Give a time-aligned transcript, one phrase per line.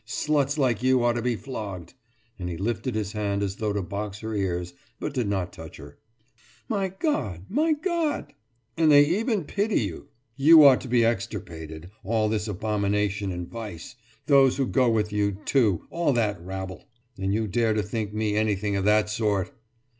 [0.03, 1.93] Sluts like you ought to be flogged!«
[2.39, 5.77] And he lifted his hand as though to box her ears, but did not touch
[5.77, 5.99] her.
[6.67, 7.45] »My God!
[7.49, 8.33] My God!«
[8.75, 10.07] »And they even pity you!
[10.35, 13.93] You ought to be extirpated, all this abomination and vice!
[14.25, 16.87] Those who go with you, too all that rabble!
[17.19, 19.51] And you dare to think me anything of that sort!